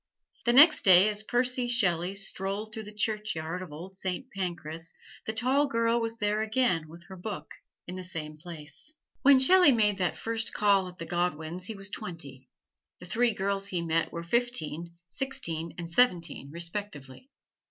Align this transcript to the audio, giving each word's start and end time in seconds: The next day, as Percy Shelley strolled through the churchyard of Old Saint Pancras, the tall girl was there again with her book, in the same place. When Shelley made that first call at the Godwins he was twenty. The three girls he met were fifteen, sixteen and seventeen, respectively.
The 0.45 0.53
next 0.53 0.81
day, 0.81 1.09
as 1.09 1.21
Percy 1.21 1.67
Shelley 1.67 2.15
strolled 2.15 2.73
through 2.73 2.85
the 2.85 2.91
churchyard 2.91 3.61
of 3.61 3.71
Old 3.71 3.95
Saint 3.95 4.31
Pancras, 4.35 4.95
the 5.27 5.31
tall 5.31 5.67
girl 5.67 6.01
was 6.01 6.17
there 6.17 6.41
again 6.41 6.89
with 6.89 7.03
her 7.03 7.15
book, 7.15 7.51
in 7.85 7.97
the 7.97 8.03
same 8.03 8.35
place. 8.39 8.91
When 9.21 9.37
Shelley 9.37 9.71
made 9.71 9.99
that 9.99 10.17
first 10.17 10.55
call 10.55 10.87
at 10.87 10.97
the 10.97 11.05
Godwins 11.05 11.65
he 11.65 11.75
was 11.75 11.91
twenty. 11.91 12.49
The 12.99 13.05
three 13.05 13.33
girls 13.35 13.67
he 13.67 13.83
met 13.83 14.11
were 14.11 14.23
fifteen, 14.23 14.97
sixteen 15.07 15.75
and 15.77 15.91
seventeen, 15.91 16.49
respectively. 16.49 17.29